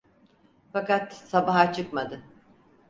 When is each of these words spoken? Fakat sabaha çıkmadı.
Fakat 0.71 1.13
sabaha 1.13 1.71
çıkmadı. 1.73 2.23